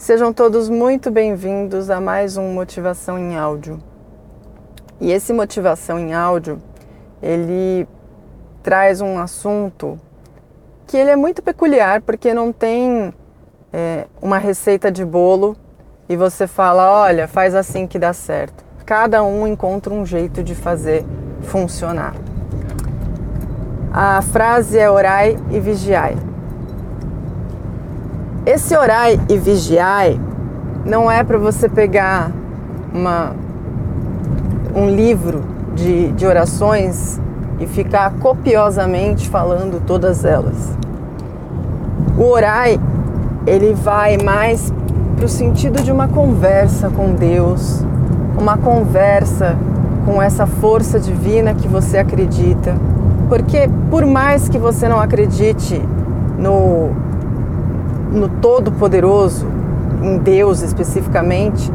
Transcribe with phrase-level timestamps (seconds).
[0.00, 3.78] Sejam todos muito bem-vindos a mais um Motivação em Áudio.
[4.98, 6.58] E esse Motivação em Áudio,
[7.22, 7.86] ele
[8.62, 10.00] traz um assunto
[10.86, 13.12] que ele é muito peculiar porque não tem
[13.70, 15.54] é, uma receita de bolo
[16.08, 18.64] e você fala, olha, faz assim que dá certo.
[18.86, 21.04] Cada um encontra um jeito de fazer
[21.42, 22.14] funcionar.
[23.92, 26.16] A frase é orai e vigiai.
[28.46, 30.18] Esse orai e vigiai
[30.86, 32.32] não é para você pegar
[32.92, 33.32] uma,
[34.74, 35.42] um livro
[35.74, 37.20] de, de orações
[37.58, 40.74] e ficar copiosamente falando todas elas.
[42.16, 42.80] O orai,
[43.46, 44.72] ele vai mais
[45.16, 47.84] para o sentido de uma conversa com Deus,
[48.38, 49.54] uma conversa
[50.06, 52.74] com essa força divina que você acredita.
[53.28, 55.80] Porque por mais que você não acredite
[56.38, 57.09] no
[58.12, 59.46] no Todo-Poderoso,
[60.02, 61.70] em Deus especificamente,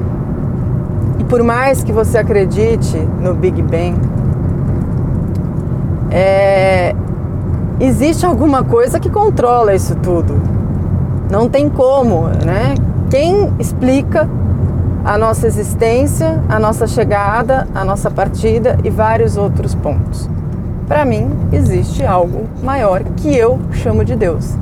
[1.19, 3.95] e por mais que você acredite no Big Bang,
[6.11, 6.95] é,
[7.79, 10.35] existe alguma coisa que controla isso tudo.
[11.29, 12.75] Não tem como, né?
[13.09, 14.29] Quem explica
[15.03, 20.29] a nossa existência, a nossa chegada, a nossa partida e vários outros pontos?
[20.87, 24.55] Para mim, existe algo maior que eu chamo de Deus.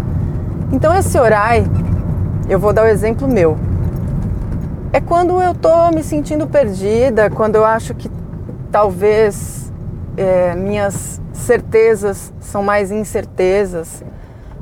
[0.74, 1.64] Então esse orai,
[2.50, 3.56] eu vou dar o exemplo meu.
[4.92, 8.10] É quando eu tô me sentindo perdida, quando eu acho que
[8.72, 9.72] talvez
[10.18, 14.04] é, minhas certezas são mais incertezas,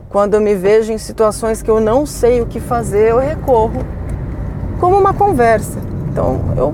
[0.09, 3.82] quando eu me vejo em situações que eu não sei o que fazer, eu recorro
[4.82, 5.80] como uma conversa.
[6.09, 6.73] Então eu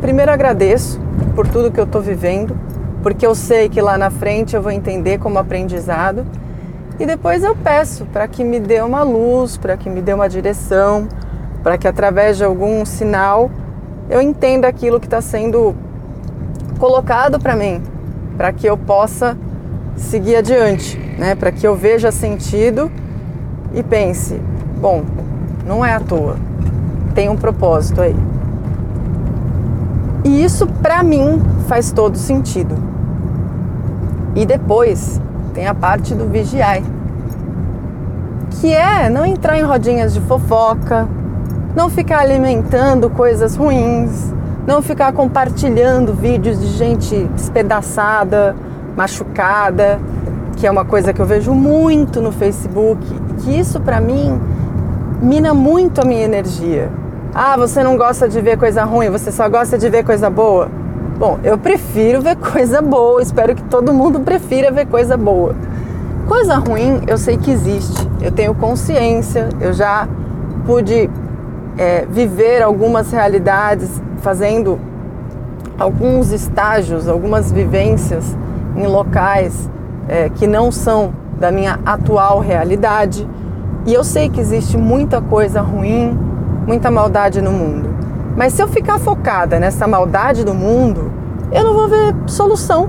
[0.00, 1.00] primeiro agradeço
[1.36, 2.58] por tudo que eu estou vivendo,
[3.04, 6.26] porque eu sei que lá na frente eu vou entender como aprendizado
[6.98, 10.28] e depois eu peço para que me dê uma luz, para que me dê uma
[10.28, 11.08] direção,
[11.62, 13.50] para que através de algum sinal
[14.08, 15.74] eu entenda aquilo que está sendo
[16.78, 17.82] colocado para mim,
[18.36, 19.36] para que eu possa
[19.96, 21.34] seguir adiante, né?
[21.34, 22.90] para que eu veja sentido
[23.72, 24.40] e pense:
[24.80, 25.02] bom,
[25.66, 26.36] não é à toa,
[27.14, 28.16] tem um propósito aí.
[30.24, 32.76] E isso para mim faz todo sentido.
[34.34, 35.20] E depois
[35.54, 36.82] tem a parte do vigiai,
[38.50, 41.08] que é não entrar em rodinhas de fofoca,
[41.76, 44.34] não ficar alimentando coisas ruins,
[44.66, 48.56] não ficar compartilhando vídeos de gente despedaçada,
[48.96, 50.00] machucada,
[50.56, 53.00] que é uma coisa que eu vejo muito no Facebook,
[53.38, 54.40] que isso para mim
[55.22, 56.90] mina muito a minha energia.
[57.32, 60.68] Ah, você não gosta de ver coisa ruim, você só gosta de ver coisa boa.
[61.16, 65.54] Bom, eu prefiro ver coisa boa, espero que todo mundo prefira ver coisa boa.
[66.26, 70.08] Coisa ruim eu sei que existe, eu tenho consciência, eu já
[70.66, 71.08] pude
[71.78, 74.78] é, viver algumas realidades fazendo
[75.78, 78.36] alguns estágios, algumas vivências
[78.76, 79.70] em locais
[80.08, 83.28] é, que não são da minha atual realidade.
[83.86, 86.18] E eu sei que existe muita coisa ruim,
[86.66, 87.93] muita maldade no mundo.
[88.36, 91.12] Mas se eu ficar focada nessa maldade do mundo,
[91.52, 92.88] eu não vou ver solução.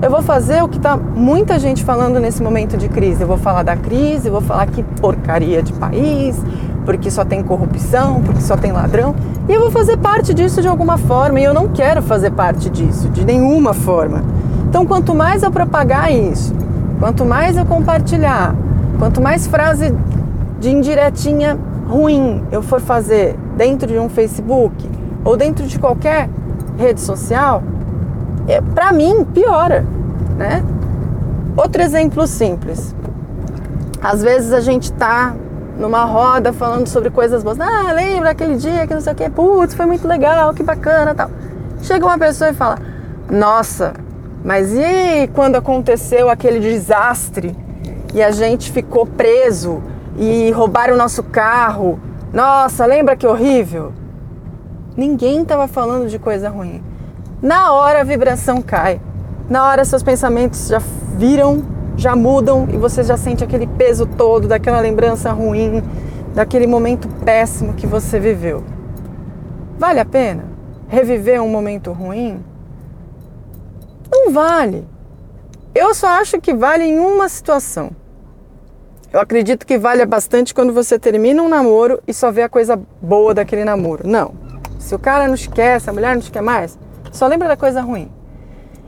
[0.00, 3.22] Eu vou fazer o que está muita gente falando nesse momento de crise.
[3.22, 6.40] Eu vou falar da crise, vou falar que porcaria de país,
[6.84, 9.14] porque só tem corrupção, porque só tem ladrão.
[9.48, 11.40] E eu vou fazer parte disso de alguma forma.
[11.40, 14.22] E eu não quero fazer parte disso, de nenhuma forma.
[14.68, 16.54] Então, quanto mais eu propagar isso,
[16.98, 18.54] quanto mais eu compartilhar,
[18.98, 19.94] quanto mais frase
[20.58, 21.58] de indiretinha
[21.88, 24.88] ruim eu for fazer dentro de um Facebook
[25.24, 26.28] ou dentro de qualquer
[26.78, 27.62] rede social,
[28.46, 29.84] é, para mim piora,
[30.36, 30.62] né?
[31.56, 32.94] Outro exemplo simples.
[34.00, 35.34] Às vezes a gente tá
[35.78, 37.58] numa roda falando sobre coisas boas.
[37.58, 41.14] Ah, lembra aquele dia que não sei o que, putz, foi muito legal, que bacana,
[41.14, 41.30] tal.
[41.82, 42.78] Chega uma pessoa e fala:
[43.30, 43.94] "Nossa,
[44.44, 47.56] mas e quando aconteceu aquele desastre
[48.14, 49.82] e a gente ficou preso
[50.18, 51.98] e roubaram o nosso carro.
[52.36, 53.94] Nossa, lembra que horrível?
[54.94, 56.84] Ninguém estava falando de coisa ruim.
[57.40, 59.00] Na hora a vibração cai.
[59.48, 60.78] Na hora seus pensamentos já
[61.16, 61.64] viram,
[61.96, 65.82] já mudam e você já sente aquele peso todo daquela lembrança ruim,
[66.34, 68.62] daquele momento péssimo que você viveu.
[69.78, 70.44] Vale a pena
[70.88, 72.44] reviver um momento ruim?
[74.12, 74.86] Não vale.
[75.74, 77.92] Eu só acho que vale em uma situação
[79.12, 82.80] eu acredito que vale bastante quando você termina um namoro e só vê a coisa
[83.00, 84.06] boa daquele namoro.
[84.06, 84.34] Não.
[84.78, 86.78] Se o cara não te quer, se a mulher não te quer mais,
[87.12, 88.10] só lembra da coisa ruim.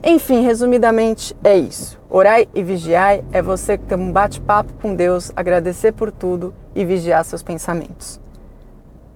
[0.02, 1.98] Enfim, resumidamente é isso.
[2.08, 7.24] Orai e vigiai é você ter um bate-papo com Deus, agradecer por tudo e vigiar
[7.24, 8.20] seus pensamentos.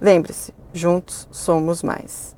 [0.01, 2.35] Lembre-se, juntos somos mais.